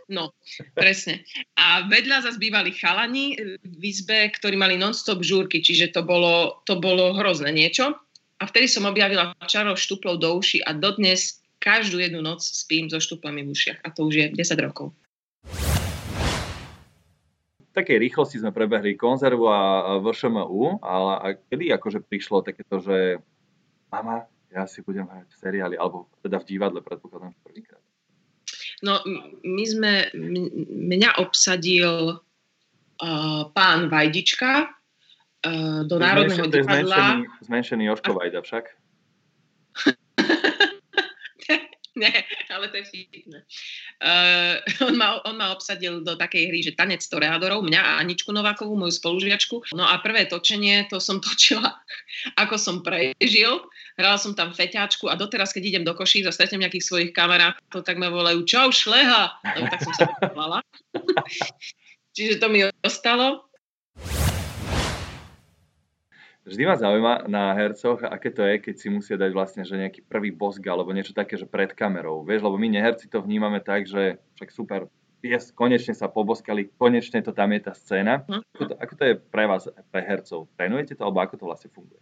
No, 0.08 0.32
presne. 0.72 1.28
A 1.60 1.84
vedľa 1.92 2.24
zase 2.24 2.40
bývali 2.40 2.72
chalani 2.72 3.36
v 3.60 3.84
izbe, 3.84 4.32
ktorí 4.32 4.56
mali 4.56 4.80
non-stop 4.80 5.20
žúrky, 5.24 5.60
čiže 5.60 5.92
to 5.92 6.02
bolo, 6.08 6.64
to 6.64 6.80
bolo 6.80 7.16
hrozné 7.16 7.52
niečo. 7.52 7.96
A 8.38 8.44
vtedy 8.46 8.70
som 8.70 8.86
objavila 8.86 9.34
čarov 9.50 9.82
štuplov 9.82 10.22
do 10.22 10.38
uši 10.38 10.62
a 10.64 10.72
dodnes 10.76 11.42
každú 11.58 11.98
jednu 11.98 12.22
noc 12.22 12.46
spím 12.46 12.86
so 12.86 13.02
štuplami 13.02 13.42
v 13.42 13.50
ušiach. 13.50 13.82
A 13.82 13.90
to 13.90 14.06
už 14.06 14.14
je 14.14 14.26
10 14.30 14.62
rokov 14.62 14.94
takej 17.78 18.02
rýchlosti 18.02 18.42
sme 18.42 18.50
prebehli 18.50 18.98
konzervu 18.98 19.46
a 19.46 19.62
VŠMU, 20.02 20.82
ale 20.82 21.12
a 21.22 21.26
kedy 21.38 21.70
akože 21.78 22.02
prišlo 22.02 22.42
takéto, 22.42 22.82
že 22.82 23.22
mama, 23.94 24.26
ja 24.50 24.66
si 24.66 24.82
budem 24.82 25.06
hrať 25.06 25.30
v 25.30 25.38
seriáli, 25.38 25.76
alebo 25.78 26.10
teda 26.26 26.42
v 26.42 26.48
divadle, 26.50 26.82
predpokladám, 26.82 27.38
prvýkrát. 27.46 27.84
No, 28.82 28.98
my 29.46 29.64
sme, 29.66 30.10
mňa 30.70 31.22
obsadil 31.22 32.18
uh, 32.18 33.42
pán 33.54 33.90
Vajdička 33.90 34.70
uh, 34.70 35.82
do 35.86 35.98
Národného 36.02 36.50
divadla. 36.50 37.22
Zmenšený, 37.22 37.46
zmenšený 37.46 37.84
Joško 37.94 38.12
Vajda 38.18 38.40
však. 38.42 38.66
Nie, 41.98 42.14
ale 42.54 42.70
to 42.70 42.78
je 42.78 42.86
vtipné. 42.86 43.42
Uh, 43.98 44.62
on, 44.86 44.94
ma, 44.94 45.18
on 45.26 45.34
ma 45.34 45.50
obsadil 45.50 46.06
do 46.06 46.14
takej 46.14 46.54
hry, 46.54 46.60
že 46.62 46.78
tanec 46.78 47.02
toreadorov, 47.10 47.66
mňa 47.66 47.82
a 47.82 47.92
Aničku 48.06 48.30
Novákovú, 48.30 48.78
moju 48.78 48.94
spolužiačku. 48.94 49.74
No 49.74 49.90
a 49.90 49.98
prvé 49.98 50.30
točenie, 50.30 50.86
to 50.86 51.02
som 51.02 51.18
točila, 51.26 51.74
ako 52.38 52.56
som 52.62 52.86
prežil. 52.86 53.66
Hrala 53.98 54.22
som 54.22 54.38
tam 54.38 54.54
feťáčku 54.54 55.10
a 55.10 55.18
doteraz, 55.18 55.50
keď 55.58 55.64
idem 55.74 55.84
do 55.84 55.98
Koší 55.98 56.22
a 56.22 56.30
stretnem 56.30 56.62
nejakých 56.62 56.86
svojich 56.86 57.12
kamarátov, 57.18 57.82
tak 57.82 57.98
ma 57.98 58.14
volajú 58.14 58.46
čau, 58.46 58.70
šleha. 58.70 59.34
No, 59.42 59.66
tak 59.66 59.82
som 59.82 59.94
sa. 59.98 60.06
Čiže 62.18 62.38
to 62.38 62.48
mi 62.54 62.62
ostalo. 62.86 63.47
Vždy 66.48 66.64
ma 66.64 66.80
zaujíma 66.80 67.14
na 67.28 67.52
hercoch, 67.52 68.08
aké 68.08 68.32
to 68.32 68.40
je, 68.48 68.56
keď 68.64 68.76
si 68.80 68.88
musia 68.88 69.20
dať 69.20 69.32
vlastne 69.36 69.68
že 69.68 69.76
nejaký 69.76 70.08
prvý 70.08 70.32
bosk 70.32 70.64
alebo 70.64 70.96
niečo 70.96 71.12
také, 71.12 71.36
že 71.36 71.44
pred 71.44 71.76
kamerou. 71.76 72.24
Vieš, 72.24 72.48
lebo 72.48 72.56
my 72.56 72.72
neherci 72.72 73.12
to 73.12 73.20
vnímame 73.20 73.60
tak, 73.60 73.84
že 73.84 74.16
však 74.40 74.50
super, 74.56 74.88
yes, 75.20 75.52
konečne 75.52 75.92
sa 75.92 76.08
poboskali, 76.08 76.72
konečne 76.80 77.20
to 77.20 77.36
tam 77.36 77.52
je 77.52 77.68
tá 77.68 77.76
scéna. 77.76 78.24
Hm. 78.32 78.42
Ako 78.56 78.64
to, 78.64 78.74
ako 78.80 78.94
to 78.96 79.04
je 79.04 79.14
pre 79.20 79.44
vás, 79.44 79.68
pre 79.92 80.02
hercov? 80.08 80.48
Trénujete 80.56 80.96
to 80.96 81.04
alebo 81.04 81.20
ako 81.20 81.36
to 81.36 81.46
vlastne 81.52 81.70
funguje? 81.76 82.00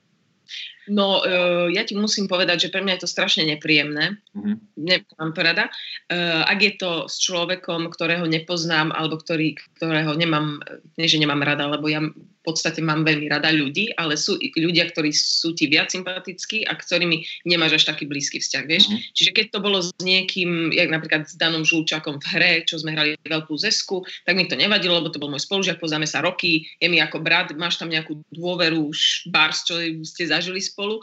No, 0.85 1.25
uh, 1.25 1.65
ja 1.73 1.81
ti 1.81 1.97
musím 1.97 2.29
povedať, 2.29 2.69
že 2.69 2.71
pre 2.71 2.85
mňa 2.85 3.01
je 3.01 3.01
to 3.01 3.09
strašne 3.09 3.49
nepríjemné. 3.49 4.21
Uh-huh. 4.37 4.61
Nemám 4.77 5.33
to 5.33 5.41
rada. 5.41 5.73
Uh, 6.05 6.45
ak 6.45 6.59
je 6.61 6.73
to 6.77 6.91
s 7.09 7.17
človekom, 7.25 7.89
ktorého 7.89 8.29
nepoznám, 8.29 8.93
alebo 8.93 9.17
ktorý, 9.17 9.57
ktorého 9.81 10.13
nemám, 10.13 10.61
nie 11.01 11.09
že 11.09 11.17
nemám 11.17 11.41
rada, 11.41 11.65
lebo 11.65 11.89
ja 11.89 12.05
podstate 12.45 12.79
mám 12.85 13.01
veľmi 13.01 13.25
rada 13.27 13.49
ľudí, 13.49 13.91
ale 13.97 14.15
sú 14.15 14.37
ľudia, 14.37 14.85
ktorí 14.93 15.09
sú 15.09 15.57
ti 15.57 15.65
viac 15.65 15.89
sympatickí 15.89 16.63
a 16.69 16.77
ktorými 16.77 17.45
nemáš 17.49 17.81
až 17.81 17.83
taký 17.91 18.05
blízky 18.05 18.37
vzťah, 18.37 18.63
vieš. 18.69 18.85
Mm-hmm. 18.87 19.11
Čiže 19.17 19.31
keď 19.33 19.45
to 19.49 19.59
bolo 19.59 19.81
s 19.81 19.89
niekým, 19.99 20.69
jak 20.69 20.93
napríklad 20.93 21.25
s 21.25 21.33
Danom 21.35 21.65
Žulčakom 21.65 22.21
v 22.21 22.25
hre, 22.37 22.51
čo 22.63 22.77
sme 22.77 22.93
hrali 22.93 23.17
veľkú 23.25 23.57
zesku, 23.57 24.05
tak 24.23 24.37
mi 24.37 24.45
to 24.45 24.53
nevadilo, 24.53 25.01
lebo 25.01 25.09
to 25.09 25.17
bol 25.17 25.33
môj 25.33 25.43
spolužiak, 25.43 25.81
poznáme 25.81 26.05
sa 26.05 26.21
roky, 26.21 26.69
je 26.77 26.87
mi 26.87 27.01
ako 27.01 27.19
brat, 27.25 27.49
máš 27.57 27.81
tam 27.81 27.89
nejakú 27.89 28.21
dôveru, 28.29 28.93
už 28.93 29.31
bars, 29.33 29.65
čo 29.65 29.81
ste 30.05 30.29
zažili 30.29 30.61
spolu 30.61 31.01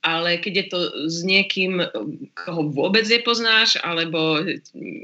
ale 0.00 0.40
keď 0.40 0.52
je 0.56 0.66
to 0.72 0.80
s 1.12 1.20
niekým, 1.24 1.84
koho 2.32 2.72
vôbec 2.72 3.04
nepoznáš, 3.04 3.76
alebo 3.84 4.40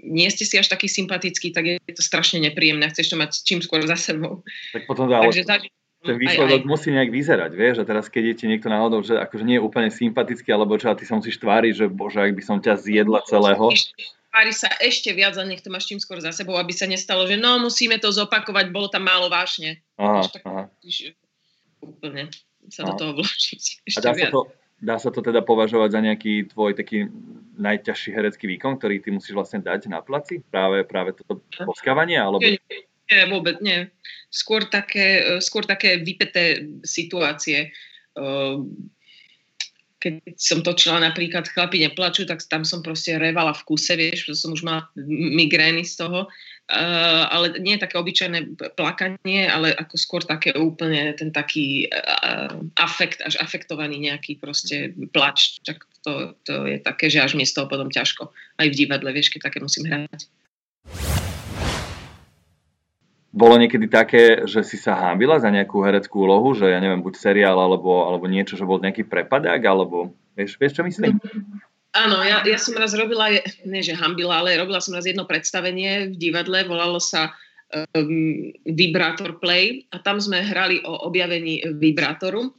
nie 0.04 0.28
ste 0.32 0.48
si 0.48 0.56
až 0.56 0.72
taký 0.72 0.88
sympatický, 0.88 1.52
tak 1.52 1.68
je 1.68 1.92
to 1.92 2.00
strašne 2.00 2.40
nepríjemné. 2.40 2.88
Chceš 2.88 3.12
to 3.12 3.16
mať 3.20 3.30
čím 3.44 3.60
skôr 3.60 3.84
za 3.84 3.96
sebou. 3.96 4.40
Tak 4.72 4.88
potom 4.88 5.12
dá, 5.12 5.20
Takže, 5.20 5.44
zaži- 5.44 5.72
ten 6.06 6.16
výsledok 6.22 6.62
aj, 6.62 6.64
aj. 6.64 6.70
musí 6.70 6.88
nejak 6.94 7.10
vyzerať, 7.10 7.50
vieš, 7.52 7.76
a 7.82 7.84
teraz 7.84 8.06
keď 8.06 8.22
je 8.32 8.34
ti 8.38 8.44
niekto 8.46 8.70
náhodou, 8.70 9.02
že 9.02 9.18
akože 9.18 9.42
nie 9.42 9.58
je 9.58 9.66
úplne 9.66 9.90
sympatický, 9.90 10.54
alebo 10.54 10.78
čo, 10.78 10.94
a 10.94 10.96
ty 10.96 11.02
sa 11.02 11.18
musíš 11.18 11.42
tváriť, 11.42 11.72
že 11.74 11.86
bože, 11.90 12.22
ak 12.22 12.32
by 12.32 12.42
som 12.46 12.62
ťa 12.62 12.78
zjedla 12.78 13.26
celého. 13.26 13.74
Tvári 14.30 14.52
sa 14.54 14.70
ešte 14.78 15.10
viac 15.16 15.34
a 15.34 15.42
nech 15.42 15.64
to 15.64 15.72
máš 15.72 15.90
čím 15.90 15.98
skôr 15.98 16.22
za 16.22 16.30
sebou, 16.30 16.54
aby 16.60 16.70
sa 16.70 16.86
nestalo, 16.86 17.26
že 17.26 17.34
no, 17.40 17.58
musíme 17.58 17.98
to 17.98 18.12
zopakovať, 18.14 18.70
bolo 18.70 18.86
tam 18.86 19.08
málo 19.08 19.26
vášne. 19.26 19.82
Aha, 19.98 20.22
tak, 20.30 20.46
aha. 20.46 20.70
Úplne 21.82 22.30
sa 22.70 22.86
aha. 22.86 22.88
do 22.88 22.92
toho 22.94 23.12
vložiť 23.18 23.82
ešte 23.82 23.98
a 23.98 24.04
dá 24.04 24.12
viac. 24.14 24.30
Sa 24.30 24.36
to, 24.36 24.40
Dá 24.76 25.00
sa 25.00 25.08
to 25.08 25.24
teda 25.24 25.40
považovať 25.40 25.88
za 25.88 26.00
nejaký 26.04 26.52
tvoj 26.52 26.76
taký 26.76 27.08
najťažší 27.56 28.12
herecký 28.12 28.44
výkon, 28.56 28.76
ktorý 28.76 29.00
ty 29.00 29.08
musíš 29.08 29.32
vlastne 29.32 29.64
dať 29.64 29.88
na 29.88 30.04
placi? 30.04 30.44
Práve, 30.44 30.84
práve 30.84 31.16
toto 31.16 31.40
poskávanie? 31.64 32.20
Alebo... 32.20 32.44
Nie, 32.44 33.22
vôbec 33.30 33.56
nie. 33.64 33.88
Skôr 34.28 34.68
také, 34.68 35.40
skôr 35.40 35.64
také 35.64 35.96
vypeté 36.04 36.68
situácie. 36.84 37.72
Keď 40.06 40.38
som 40.38 40.62
točila 40.62 41.02
napríklad 41.02 41.50
Chlapi 41.50 41.82
neplaču, 41.82 42.22
tak 42.22 42.38
tam 42.46 42.62
som 42.62 42.78
proste 42.78 43.18
revala 43.18 43.50
v 43.50 43.66
kuse, 43.66 43.98
vieš, 43.98 44.30
som 44.38 44.54
už 44.54 44.62
mala 44.62 44.86
migrény 45.10 45.82
z 45.82 46.06
toho 46.06 46.30
Uh, 46.66 47.30
ale 47.30 47.62
nie 47.62 47.78
je 47.78 47.86
také 47.86 47.94
obyčajné 47.94 48.58
plakanie, 48.74 49.46
ale 49.46 49.70
ako 49.78 49.94
skôr 49.94 50.26
také 50.26 50.50
úplne 50.50 51.14
ten 51.14 51.30
taký 51.30 51.86
uh, 51.86 52.58
afekt, 52.74 53.22
až 53.22 53.38
afektovaný 53.38 54.02
nejaký 54.02 54.34
proste 54.42 54.90
plač. 55.14 55.62
Tak 55.62 55.86
to, 56.02 56.34
to 56.42 56.66
je 56.66 56.82
také, 56.82 57.06
že 57.06 57.22
až 57.22 57.38
mi 57.38 57.46
z 57.46 57.54
toho 57.54 57.70
potom 57.70 57.86
ťažko. 57.86 58.34
Aj 58.58 58.66
v 58.66 58.74
divadle, 58.74 59.14
vieš, 59.14 59.30
keď 59.30 59.46
také 59.46 59.62
musím 59.62 59.86
hrať. 59.86 60.26
Bolo 63.36 63.60
niekedy 63.60 63.92
také, 63.92 64.48
že 64.48 64.64
si 64.64 64.80
sa 64.80 64.96
hábila 64.96 65.36
za 65.36 65.52
nejakú 65.52 65.84
hereckú 65.84 66.24
úlohu, 66.24 66.56
že 66.56 66.72
ja 66.72 66.80
neviem, 66.80 67.04
buď 67.04 67.20
seriál 67.20 67.60
alebo, 67.60 68.08
alebo 68.08 68.24
niečo, 68.24 68.56
že 68.56 68.64
bol 68.64 68.80
nejaký 68.80 69.04
prepadák, 69.04 69.60
alebo 69.60 70.16
vieš, 70.32 70.56
vieš 70.56 70.80
čo 70.80 70.82
myslím? 70.88 71.20
Áno, 71.92 72.24
ja, 72.24 72.40
ja 72.40 72.56
som 72.56 72.72
raz 72.80 72.96
robila, 72.96 73.28
nie 73.68 73.84
že 73.84 73.92
hambila, 73.92 74.40
ale 74.40 74.56
robila 74.56 74.80
som 74.80 74.96
raz 74.96 75.04
jedno 75.04 75.28
predstavenie 75.28 76.12
v 76.12 76.14
divadle, 76.16 76.64
volalo 76.64 76.96
sa 76.96 77.36
um, 77.92 78.56
Vibrátor 78.64 79.36
Play 79.36 79.84
a 79.92 80.00
tam 80.00 80.16
sme 80.16 80.40
hrali 80.40 80.80
o 80.84 81.04
objavení 81.04 81.60
vibrátoru. 81.76 82.56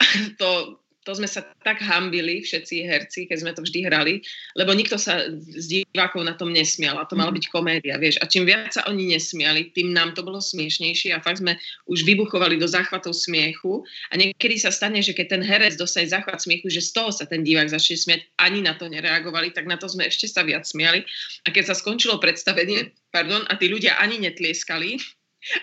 to 0.40 0.81
to 1.02 1.12
sme 1.18 1.26
sa 1.26 1.42
tak 1.66 1.82
hambili, 1.82 2.42
všetci 2.42 2.86
herci, 2.86 3.26
keď 3.26 3.38
sme 3.42 3.52
to 3.52 3.66
vždy 3.66 3.80
hrali, 3.90 4.14
lebo 4.54 4.70
nikto 4.70 4.94
sa 4.94 5.26
z 5.34 5.82
divákov 5.82 6.22
na 6.22 6.38
tom 6.38 6.54
nesmial 6.54 6.94
a 6.98 7.06
to 7.06 7.18
mala 7.18 7.34
mhm. 7.34 7.42
byť 7.42 7.46
komédia, 7.50 7.98
vieš. 7.98 8.22
A 8.22 8.30
čím 8.30 8.46
viac 8.46 8.70
sa 8.70 8.86
oni 8.86 9.10
nesmiali, 9.10 9.74
tým 9.74 9.90
nám 9.90 10.14
to 10.14 10.22
bolo 10.22 10.38
smiešnejšie 10.38 11.10
a 11.14 11.22
fakt 11.22 11.42
sme 11.42 11.58
už 11.90 12.06
vybuchovali 12.06 12.54
do 12.56 12.70
záchvatov 12.70 13.14
smiechu 13.18 13.82
a 14.10 14.18
niekedy 14.18 14.58
sa 14.58 14.70
stane, 14.70 15.02
že 15.02 15.14
keď 15.14 15.38
ten 15.38 15.42
herec 15.42 15.74
dostane 15.74 16.06
záchvat 16.06 16.38
smiechu, 16.38 16.70
že 16.70 16.82
z 16.82 16.90
toho 16.94 17.10
sa 17.10 17.26
ten 17.26 17.42
divák 17.42 17.66
začne 17.66 17.98
smiať, 17.98 18.20
ani 18.38 18.62
na 18.62 18.78
to 18.78 18.86
nereagovali, 18.86 19.50
tak 19.50 19.66
na 19.66 19.74
to 19.74 19.90
sme 19.90 20.06
ešte 20.06 20.30
sa 20.30 20.46
viac 20.46 20.62
smiali. 20.62 21.02
A 21.46 21.50
keď 21.50 21.72
sa 21.72 21.74
skončilo 21.74 22.22
predstavenie, 22.22 22.94
pardon, 23.10 23.42
a 23.50 23.58
tí 23.58 23.66
ľudia 23.66 23.98
ani 23.98 24.22
netlieskali, 24.22 25.02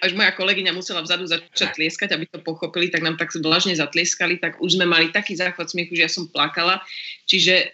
až 0.04 0.12
moja 0.12 0.36
kolegyňa 0.36 0.76
musela 0.76 1.00
vzadu 1.00 1.26
začať 1.26 1.80
tlieskať, 1.80 2.12
aby 2.16 2.28
to 2.28 2.40
pochopili, 2.44 2.92
tak 2.92 3.04
nám 3.04 3.16
tak 3.16 3.32
vlažne 3.40 3.76
zatlieskali, 3.76 4.38
tak 4.38 4.60
už 4.60 4.76
sme 4.76 4.86
mali 4.86 5.12
taký 5.16 5.40
záchvat 5.40 5.72
smiechu, 5.72 5.96
že 5.96 6.06
ja 6.06 6.12
som 6.12 6.28
plakala. 6.28 6.84
Čiže 7.26 7.72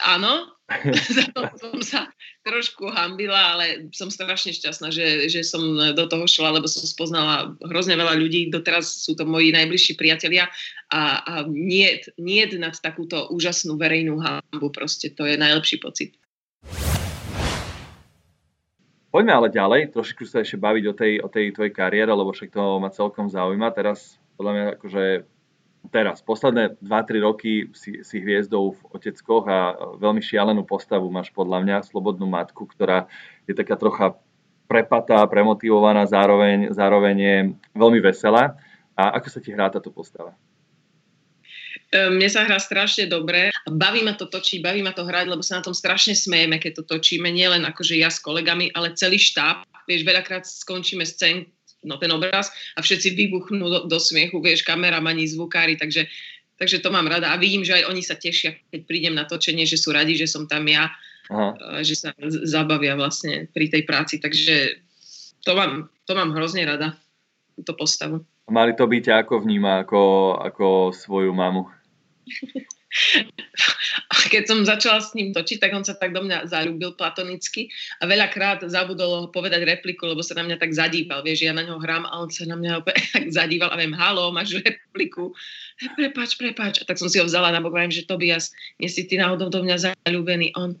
áno, 0.00 0.56
za 1.16 1.30
to 1.30 1.46
som 1.60 1.78
sa 1.84 2.00
trošku 2.42 2.90
hambila, 2.90 3.54
ale 3.54 3.86
som 3.94 4.10
strašne 4.10 4.50
šťastná, 4.50 4.90
že, 4.90 5.30
že 5.30 5.46
som 5.46 5.62
do 5.94 6.04
toho 6.10 6.26
šla, 6.26 6.58
lebo 6.58 6.66
som 6.66 6.82
spoznala 6.82 7.54
hrozne 7.70 7.94
veľa 7.94 8.18
ľudí, 8.18 8.50
doteraz 8.50 9.06
sú 9.06 9.14
to 9.14 9.22
moji 9.22 9.54
najbližší 9.54 9.94
priatelia 9.94 10.50
a, 10.90 11.22
a 11.22 11.32
nie, 11.46 12.02
nie 12.18 12.42
nad 12.58 12.74
takúto 12.78 13.30
úžasnú 13.30 13.78
verejnú 13.78 14.18
hambu, 14.18 14.74
proste 14.74 15.14
to 15.14 15.26
je 15.26 15.38
najlepší 15.38 15.78
pocit. 15.78 16.18
Poďme 19.16 19.32
ale 19.32 19.48
ďalej, 19.48 19.96
trošku 19.96 20.28
sa 20.28 20.44
ešte 20.44 20.60
baviť 20.60 20.84
o 20.84 20.92
tej, 20.92 21.12
o 21.24 21.28
tej 21.32 21.56
tvojej 21.56 21.72
kariére, 21.72 22.12
lebo 22.12 22.36
však 22.36 22.52
to 22.52 22.76
ma 22.76 22.92
celkom 22.92 23.32
zaujíma. 23.32 23.72
Teraz, 23.72 24.20
podľa 24.36 24.52
mňa, 24.52 24.64
akože 24.76 25.04
teraz, 25.88 26.20
posledné 26.20 26.76
2-3 26.84 27.24
roky 27.24 27.72
si, 27.72 28.04
si 28.04 28.16
hviezdou 28.20 28.76
v 28.76 28.80
Oteckoch 28.92 29.48
a 29.48 29.72
veľmi 29.96 30.20
šialenú 30.20 30.68
postavu 30.68 31.08
máš 31.08 31.32
podľa 31.32 31.64
mňa, 31.64 31.88
slobodnú 31.88 32.28
matku, 32.28 32.68
ktorá 32.68 33.08
je 33.48 33.56
taká 33.56 33.80
trocha 33.80 34.20
prepatá, 34.68 35.24
premotivovaná, 35.24 36.04
zároveň, 36.04 36.76
zároveň 36.76 37.16
je 37.16 37.36
veľmi 37.72 38.04
veselá. 38.04 38.60
A 38.92 39.16
ako 39.16 39.32
sa 39.32 39.40
ti 39.40 39.48
hrá 39.48 39.72
táto 39.72 39.88
postava? 39.88 40.36
Ehm, 41.94 42.18
mne 42.18 42.26
sa 42.26 42.42
hrá 42.42 42.58
strašne 42.58 43.06
dobre. 43.06 43.54
Baví 43.70 44.02
ma 44.02 44.18
to 44.18 44.26
točiť, 44.26 44.58
baví 44.58 44.82
ma 44.82 44.90
to 44.90 45.06
hrať, 45.06 45.30
lebo 45.30 45.42
sa 45.42 45.62
na 45.62 45.66
tom 45.66 45.76
strašne 45.76 46.18
smejeme, 46.18 46.58
keď 46.58 46.82
to 46.82 46.98
točíme. 46.98 47.30
Nie 47.30 47.46
len 47.46 47.62
akože 47.62 47.94
ja 47.94 48.10
s 48.10 48.18
kolegami, 48.18 48.74
ale 48.74 48.98
celý 48.98 49.22
štáb. 49.22 49.62
Vieš, 49.86 50.02
veľakrát 50.02 50.42
skončíme 50.42 51.06
scén, 51.06 51.46
no 51.86 51.94
ten 52.02 52.10
obraz 52.10 52.50
a 52.74 52.82
všetci 52.82 53.14
vybuchnú 53.14 53.70
do, 53.70 53.80
do 53.86 53.98
smiechu, 54.02 54.42
vieš, 54.42 54.66
kameramani, 54.66 55.30
zvukári, 55.30 55.78
takže, 55.78 56.10
takže 56.58 56.82
to 56.82 56.90
mám 56.90 57.06
rada. 57.06 57.30
A 57.30 57.38
vidím, 57.38 57.62
že 57.62 57.78
aj 57.78 57.94
oni 57.94 58.02
sa 58.02 58.18
tešia, 58.18 58.58
keď 58.74 58.80
prídem 58.82 59.14
na 59.14 59.30
točenie, 59.30 59.62
že 59.62 59.78
sú 59.78 59.94
radi, 59.94 60.18
že 60.18 60.26
som 60.26 60.50
tam 60.50 60.66
ja, 60.66 60.90
Aha. 61.30 61.82
že 61.86 61.94
sa 61.94 62.10
zabavia 62.42 62.98
vlastne 62.98 63.46
pri 63.54 63.70
tej 63.70 63.86
práci. 63.86 64.18
Takže 64.18 64.82
to 65.46 65.54
mám, 65.54 65.86
to 66.02 66.18
mám 66.18 66.34
hrozne 66.34 66.66
rada, 66.66 66.98
túto 67.54 67.78
postavu. 67.78 68.26
Mali 68.46 68.78
to 68.78 68.86
byť 68.86 69.26
ako 69.26 69.42
vníma, 69.42 69.82
ako, 69.82 70.02
ako 70.38 70.94
svoju 70.94 71.34
mamu? 71.34 71.66
keď 74.30 74.42
som 74.46 74.66
začala 74.66 75.02
s 75.02 75.14
ním 75.14 75.30
točiť, 75.34 75.58
tak 75.62 75.72
on 75.74 75.84
sa 75.86 75.94
tak 75.94 76.14
do 76.14 76.22
mňa 76.22 76.50
zalúbil 76.50 76.94
platonicky 76.94 77.70
a 78.02 78.06
veľakrát 78.06 78.62
zabudol 78.66 79.30
povedať 79.30 79.66
repliku, 79.66 80.06
lebo 80.10 80.22
sa 80.22 80.38
na 80.38 80.46
mňa 80.46 80.56
tak 80.60 80.74
zadíval. 80.74 81.22
Vieš, 81.22 81.46
ja 81.46 81.52
na 81.54 81.66
ňo 81.66 81.80
hrám 81.80 82.06
a 82.06 82.14
on 82.22 82.30
sa 82.30 82.46
na 82.46 82.58
mňa 82.58 82.82
opäť 82.82 83.02
tak 83.14 83.32
zadíval 83.32 83.70
a 83.72 83.76
viem, 83.78 83.94
halo, 83.94 84.30
máš 84.30 84.58
repliku. 84.58 85.34
Prepač, 85.94 86.38
prepač. 86.38 86.82
A 86.82 86.84
tak 86.86 86.98
som 87.00 87.10
si 87.10 87.18
ho 87.18 87.26
vzala 87.26 87.50
na 87.50 87.62
bok, 87.62 87.74
že 87.90 88.06
Tobias, 88.06 88.52
nie 88.78 88.90
si 88.90 89.06
ty 89.06 89.18
náhodou 89.18 89.50
do 89.50 89.60
mňa 89.62 89.92
zalúbený. 89.92 90.54
On, 90.56 90.74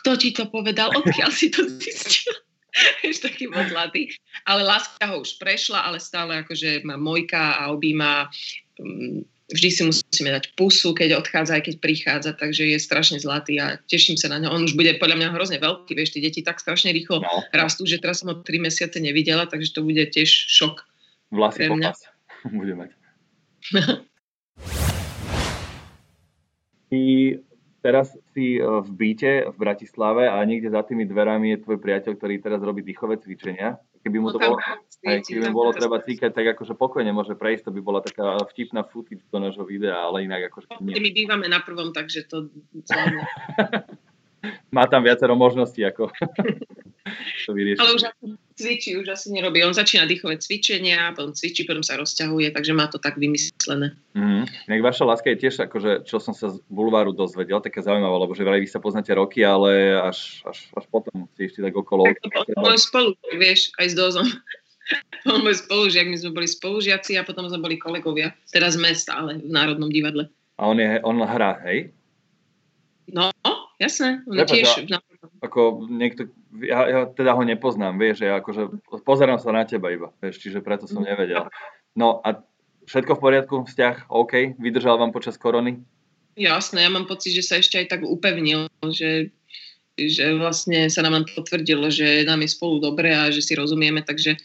kto 0.00 0.10
ti 0.16 0.30
to 0.36 0.46
povedal? 0.48 0.92
Odkiaľ 0.94 1.30
si 1.32 1.50
to 1.50 1.66
zistil? 1.66 2.34
Vieš, 3.02 3.22
taký 3.24 3.50
modlatý. 3.50 4.14
Ale 4.46 4.62
láska 4.62 5.10
ho 5.10 5.20
už 5.20 5.36
prešla, 5.36 5.86
ale 5.86 5.98
stále 5.98 6.42
akože 6.44 6.86
má 6.86 6.96
mojka 6.96 7.60
a 7.60 7.74
objíma 7.74 8.30
um, 8.80 9.24
vždy 9.50 9.68
si 9.70 9.82
musíme 9.82 10.30
dať 10.30 10.54
pusu, 10.54 10.94
keď 10.94 11.18
odchádza, 11.18 11.58
aj 11.58 11.64
keď 11.66 11.74
prichádza, 11.82 12.30
takže 12.38 12.70
je 12.70 12.78
strašne 12.78 13.18
zlatý 13.18 13.58
a 13.58 13.76
teším 13.90 14.14
sa 14.14 14.30
na 14.30 14.38
ňo. 14.38 14.54
On 14.54 14.62
už 14.62 14.78
bude 14.78 14.94
podľa 15.02 15.18
mňa 15.18 15.28
hrozne 15.34 15.58
veľký, 15.58 15.92
vieš, 15.98 16.14
tie 16.14 16.22
deti 16.22 16.40
tak 16.46 16.62
strašne 16.62 16.94
rýchlo 16.94 17.20
no. 17.20 17.42
rastú, 17.50 17.84
že 17.84 17.98
teraz 17.98 18.22
som 18.22 18.30
ho 18.30 18.38
3 18.38 18.46
mesiace 18.62 19.02
nevidela, 19.02 19.50
takže 19.50 19.74
to 19.74 19.82
bude 19.82 20.02
tiež 20.14 20.30
šok. 20.30 20.86
Vlasy 21.34 21.66
mňa. 21.66 21.90
bude 22.58 22.74
mať. 22.78 22.90
Ty 26.90 27.00
teraz 27.80 28.12
si 28.36 28.56
e, 28.56 28.62
v 28.62 28.88
byte 28.92 29.52
v 29.52 29.56
Bratislave 29.56 30.28
a 30.28 30.38
niekde 30.44 30.70
za 30.70 30.84
tými 30.84 31.08
dverami 31.08 31.56
je 31.56 31.62
tvoj 31.64 31.78
priateľ, 31.80 32.12
ktorý 32.16 32.34
teraz 32.40 32.60
robí 32.60 32.84
dýchové 32.84 33.18
cvičenia 33.18 33.80
keby 34.00 34.16
mu 34.16 34.28
to 34.32 34.40
no, 34.40 34.56
bolo, 34.56 34.56
aj, 35.04 35.20
keby 35.28 35.40
mu 35.48 35.54
bolo 35.54 35.70
treba 35.76 36.00
cíkať, 36.00 36.32
tak 36.32 36.56
akože 36.56 36.72
pokojne 36.72 37.12
môže 37.12 37.36
prejsť, 37.36 37.68
to 37.68 37.74
by 37.76 37.80
bola 37.84 38.00
taká 38.00 38.40
vtipná 38.48 38.84
footage 38.88 39.24
do 39.28 39.38
nášho 39.38 39.64
videa, 39.68 40.08
ale 40.08 40.24
inak 40.24 40.48
akože 40.48 40.80
nie. 40.80 40.96
My 40.96 41.10
bývame 41.12 41.46
na 41.52 41.60
prvom, 41.60 41.92
takže 41.92 42.24
to 42.24 42.48
Má 44.70 44.86
tam 44.86 45.02
viacero 45.02 45.34
možností, 45.34 45.82
ako 45.82 46.14
to 47.46 47.50
vyriešiť. 47.50 47.82
Ale 47.82 47.90
už 47.98 48.02
cvičí, 48.54 48.94
už 48.94 49.10
asi 49.10 49.34
nerobí. 49.34 49.64
On 49.66 49.74
začína 49.74 50.06
dýchové 50.06 50.38
cvičenia, 50.38 51.10
potom 51.16 51.34
cvičí, 51.34 51.66
potom 51.66 51.82
sa 51.82 51.98
rozťahuje, 51.98 52.54
takže 52.54 52.72
má 52.76 52.86
to 52.86 53.02
tak 53.02 53.18
vymyslené. 53.18 53.96
Mm. 54.14 54.46
Inak 54.70 54.82
vaša 54.86 55.08
láska 55.08 55.32
je 55.34 55.42
tiež, 55.42 55.66
akože, 55.66 56.06
čo 56.06 56.22
som 56.22 56.36
sa 56.36 56.54
z 56.54 56.62
bulváru 56.70 57.10
dozvedel, 57.10 57.58
také 57.58 57.82
zaujímavé, 57.82 58.14
lebo 58.14 58.32
že 58.36 58.46
vraj 58.46 58.62
vy 58.62 58.68
sa 58.70 58.78
poznáte 58.78 59.10
roky, 59.16 59.42
ale 59.42 59.98
až, 59.98 60.44
až, 60.46 60.70
až 60.76 60.84
potom 60.86 61.26
si 61.34 61.50
ešte 61.50 61.64
tak 61.64 61.74
okolo. 61.74 62.06
Tak 62.06 62.30
to, 62.30 62.54
to 62.54 62.70
spolu, 62.78 63.10
vieš, 63.34 63.74
aj 63.80 63.86
s 63.90 63.94
dozom. 63.98 64.26
On 65.30 65.42
môj 65.44 65.60
spolužiak, 65.60 66.08
my 66.08 66.16
sme 66.18 66.34
boli 66.34 66.48
spolužiaci 66.48 67.18
a 67.20 67.26
potom 67.26 67.46
sme 67.46 67.62
boli 67.62 67.76
kolegovia. 67.76 68.34
Teraz 68.50 68.74
sme 68.74 68.90
stále 68.96 69.38
v 69.38 69.50
Národnom 69.50 69.92
divadle. 69.92 70.32
A 70.60 70.68
on, 70.68 70.76
je, 70.76 71.00
on 71.04 71.16
hrá, 71.24 71.56
hej? 71.64 71.88
No, 73.08 73.32
jasné. 73.80 74.20
On 74.28 74.36
je 74.36 74.44
tiež 74.44 74.84
v 74.84 75.00
ako 75.40 75.88
niekto, 75.88 76.28
ja, 76.60 76.84
ja 76.84 77.00
teda 77.08 77.32
ho 77.32 77.40
nepoznám, 77.40 77.96
vieš, 77.96 78.28
ja 78.28 78.36
akože 78.44 78.84
pozerám 79.08 79.40
sa 79.40 79.56
na 79.56 79.64
teba 79.64 79.88
iba, 79.88 80.12
vieš, 80.20 80.40
čiže 80.44 80.60
preto 80.60 80.84
som 80.84 81.00
nevedel. 81.00 81.48
No 81.96 82.20
a 82.20 82.44
všetko 82.84 83.16
v 83.16 83.22
poriadku, 83.24 83.56
vzťah, 83.64 84.12
OK, 84.12 84.60
vydržal 84.60 85.00
vám 85.00 85.16
počas 85.16 85.40
korony? 85.40 85.80
Jasné, 86.36 86.84
ja 86.84 86.90
mám 86.92 87.08
pocit, 87.08 87.32
že 87.32 87.44
sa 87.44 87.56
ešte 87.56 87.80
aj 87.80 87.86
tak 87.88 88.00
upevnil, 88.04 88.68
že, 88.92 89.32
že 89.96 90.36
vlastne 90.36 90.92
sa 90.92 91.00
nám 91.00 91.24
potvrdilo, 91.32 91.88
že 91.88 92.28
nám 92.28 92.44
je 92.44 92.52
spolu 92.52 92.84
dobre 92.84 93.12
a 93.16 93.32
že 93.32 93.40
si 93.40 93.56
rozumieme, 93.56 94.04
takže 94.04 94.36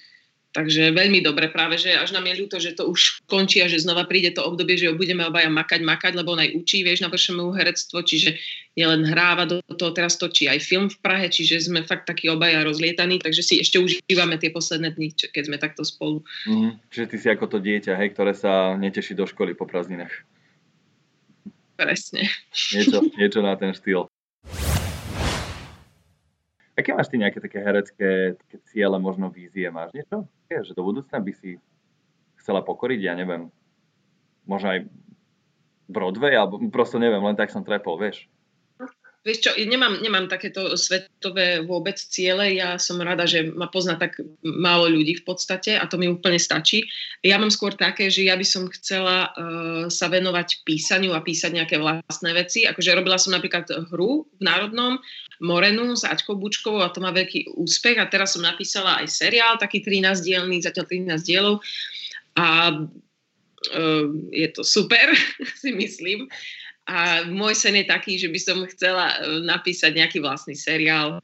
Takže 0.56 0.96
veľmi 0.96 1.20
dobre, 1.20 1.52
práve 1.52 1.76
že 1.76 1.92
až 1.92 2.16
nám 2.16 2.32
je 2.32 2.40
ľúto, 2.40 2.64
že 2.64 2.72
to 2.72 2.88
už 2.88 3.28
končí 3.28 3.60
a 3.60 3.68
že 3.68 3.84
znova 3.84 4.08
príde 4.08 4.32
to 4.32 4.40
obdobie, 4.40 4.80
že 4.80 4.88
ho 4.88 4.96
budeme 4.96 5.28
obaja 5.28 5.52
makať, 5.52 5.84
makať, 5.84 6.16
lebo 6.16 6.32
on 6.32 6.48
aj 6.48 6.56
učí, 6.56 6.80
vieš, 6.80 7.04
na 7.04 7.12
mu 7.12 7.52
herectvo, 7.52 8.00
čiže 8.00 8.40
nielen 8.80 9.04
hráva 9.04 9.44
do 9.44 9.60
toho, 9.76 9.92
teraz 9.92 10.16
točí 10.16 10.48
aj 10.48 10.64
film 10.64 10.88
v 10.88 10.96
Prahe, 11.04 11.28
čiže 11.28 11.68
sme 11.68 11.84
fakt 11.84 12.08
takí 12.08 12.32
obaja 12.32 12.64
rozlietaní, 12.64 13.20
takže 13.20 13.44
si 13.44 13.60
ešte 13.60 13.84
užívame 13.84 14.40
tie 14.40 14.48
posledné 14.48 14.96
dni, 14.96 15.12
keď 15.36 15.44
sme 15.44 15.58
takto 15.60 15.84
spolu. 15.84 16.24
Mm, 16.48 16.80
čiže 16.88 17.06
ty 17.12 17.16
si 17.20 17.28
ako 17.28 17.52
to 17.52 17.58
dieťa, 17.60 18.00
hej, 18.00 18.16
ktoré 18.16 18.32
sa 18.32 18.80
neteší 18.80 19.12
do 19.12 19.28
školy 19.28 19.60
po 19.60 19.68
prázdninách. 19.68 20.24
Presne. 21.76 22.32
Niečo, 22.72 23.04
niečo 23.20 23.44
na 23.44 23.60
ten 23.60 23.76
štýl. 23.76 24.08
Aké 26.76 26.92
máš 26.92 27.08
ty 27.08 27.16
nejaké 27.16 27.40
také 27.40 27.64
herecké 27.64 28.36
také 28.36 28.58
ciele, 28.68 29.00
možno 29.00 29.32
vízie? 29.32 29.72
Máš 29.72 29.96
niečo? 29.96 30.28
Je, 30.52 30.60
že 30.60 30.76
do 30.76 30.84
budúcna 30.84 31.24
by 31.24 31.32
si 31.32 31.56
chcela 32.36 32.60
pokoriť, 32.60 33.00
ja 33.00 33.16
neviem, 33.16 33.48
možno 34.44 34.76
aj 34.76 34.80
Broadway, 35.88 36.36
alebo 36.36 36.60
prosto 36.68 37.00
neviem, 37.00 37.24
len 37.24 37.38
tak 37.40 37.48
som 37.48 37.64
trepol, 37.64 37.96
vieš. 37.96 38.28
Vieš 39.26 39.40
čo, 39.42 39.52
nemám, 39.58 40.06
nemám 40.06 40.30
takéto 40.30 40.78
svetové 40.78 41.66
vôbec 41.66 41.98
ciele, 41.98 42.62
ja 42.62 42.78
som 42.78 43.02
rada, 43.02 43.26
že 43.26 43.50
ma 43.50 43.66
pozná 43.66 43.98
tak 43.98 44.22
málo 44.46 44.86
ľudí 44.86 45.18
v 45.18 45.26
podstate 45.26 45.74
a 45.74 45.90
to 45.90 45.98
mi 45.98 46.06
úplne 46.06 46.38
stačí. 46.38 46.86
Ja 47.26 47.42
mám 47.42 47.50
skôr 47.50 47.74
také, 47.74 48.14
že 48.14 48.22
ja 48.22 48.38
by 48.38 48.46
som 48.46 48.70
chcela 48.70 49.34
uh, 49.34 49.90
sa 49.90 50.14
venovať 50.14 50.62
písaniu 50.62 51.18
a 51.18 51.26
písať 51.26 51.58
nejaké 51.58 51.82
vlastné 51.82 52.38
veci. 52.38 52.70
Akože 52.70 52.94
robila 52.94 53.18
som 53.18 53.34
napríklad 53.34 53.66
hru 53.90 54.30
v 54.30 54.42
Národnom, 54.46 55.02
Morenu 55.42 55.98
s 55.98 56.06
Aťkou 56.06 56.38
Bučkovou 56.38 56.86
a 56.86 56.94
to 56.94 57.02
má 57.02 57.10
veľký 57.10 57.58
úspech 57.58 57.98
a 57.98 58.06
teraz 58.06 58.38
som 58.38 58.46
napísala 58.46 59.02
aj 59.02 59.10
seriál, 59.10 59.58
taký 59.58 59.82
13 59.82 60.22
dielný, 60.22 60.62
zatiaľ 60.62 60.86
13 60.86 61.26
dielov 61.26 61.66
a 62.38 62.78
uh, 62.78 64.06
je 64.30 64.48
to 64.54 64.62
super, 64.62 65.18
si 65.66 65.74
myslím. 65.74 66.30
A 66.86 67.26
môj 67.26 67.58
sen 67.58 67.74
je 67.82 67.90
taký, 67.90 68.22
že 68.22 68.30
by 68.30 68.38
som 68.38 68.62
chcela 68.70 69.18
e, 69.18 69.42
napísať 69.42 69.98
nejaký 69.98 70.22
vlastný 70.22 70.54
seriál 70.54 71.18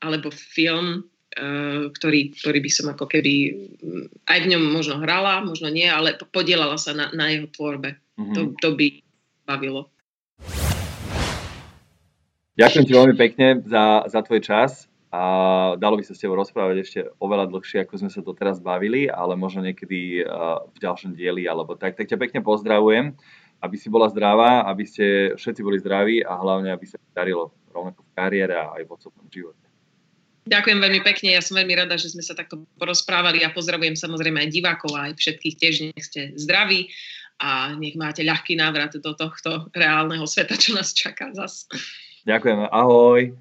alebo 0.00 0.32
film, 0.32 1.04
e, 1.36 1.92
ktorý, 1.92 2.32
ktorý 2.32 2.58
by 2.64 2.70
som 2.72 2.86
ako 2.88 3.04
keby 3.12 3.34
mm, 3.84 4.24
aj 4.24 4.38
v 4.48 4.50
ňom 4.56 4.62
možno 4.72 5.04
hrala, 5.04 5.44
možno 5.44 5.68
nie, 5.68 5.84
ale 5.84 6.16
podielala 6.32 6.80
sa 6.80 6.96
na, 6.96 7.12
na 7.12 7.28
jeho 7.36 7.52
tvorbe. 7.52 8.00
Mm-hmm. 8.16 8.32
To, 8.32 8.40
to 8.56 8.68
by 8.80 8.86
bavilo. 9.44 9.92
Ďakujem 12.56 12.84
ti 12.88 12.92
veľmi 12.96 13.16
pekne 13.18 13.46
za, 13.66 14.08
za 14.08 14.24
tvoj 14.24 14.40
čas 14.40 14.88
a 15.12 15.22
dalo 15.76 16.00
by 16.00 16.04
sa 16.06 16.16
s 16.16 16.22
tebou 16.22 16.38
rozprávať 16.38 16.76
ešte 16.80 17.00
oveľa 17.20 17.50
dlhšie, 17.52 17.84
ako 17.84 18.00
sme 18.00 18.10
sa 18.10 18.24
to 18.24 18.32
teraz 18.32 18.62
bavili, 18.62 19.06
ale 19.06 19.36
možno 19.36 19.62
niekedy 19.62 20.22
uh, 20.22 20.64
v 20.72 20.78
ďalšom 20.80 21.12
dieli 21.12 21.44
alebo 21.46 21.78
tak. 21.78 21.94
Tak 21.94 22.10
ťa 22.10 22.18
pekne 22.18 22.40
pozdravujem 22.42 23.14
aby 23.64 23.76
si 23.80 23.88
bola 23.88 24.12
zdravá, 24.12 24.68
aby 24.68 24.84
ste 24.84 25.32
všetci 25.40 25.60
boli 25.64 25.80
zdraví 25.80 26.20
a 26.20 26.36
hlavne, 26.36 26.68
aby 26.68 26.84
sa 26.84 27.00
darilo 27.16 27.56
rovnako 27.72 28.04
v 28.04 28.10
kariére 28.12 28.54
a 28.54 28.76
aj 28.76 28.84
v 28.84 28.90
osobnom 28.92 29.26
živote. 29.32 29.64
Ďakujem 30.44 30.76
veľmi 30.76 31.00
pekne, 31.00 31.32
ja 31.32 31.40
som 31.40 31.56
veľmi 31.56 31.72
rada, 31.72 31.96
že 31.96 32.12
sme 32.12 32.20
sa 32.20 32.36
takto 32.36 32.68
porozprávali 32.76 33.40
a 33.40 33.48
pozdravujem 33.48 33.96
samozrejme 33.96 34.44
aj 34.44 34.52
divákov 34.52 34.92
a 34.92 35.08
aj 35.08 35.16
všetkých 35.16 35.54
tiež, 35.56 35.74
nech 35.88 36.04
ste 36.04 36.36
zdraví 36.36 36.92
a 37.40 37.72
nech 37.80 37.96
máte 37.96 38.20
ľahký 38.20 38.60
návrat 38.60 38.92
do 39.00 39.16
tohto 39.16 39.72
reálneho 39.72 40.28
sveta, 40.28 40.60
čo 40.60 40.76
nás 40.76 40.92
čaká 40.92 41.32
zas. 41.32 41.64
Ďakujem, 42.28 42.68
ahoj. 42.68 43.32